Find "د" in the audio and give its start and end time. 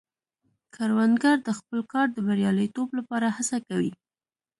1.47-1.49, 2.13-2.17